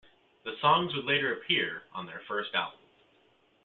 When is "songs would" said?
0.61-1.05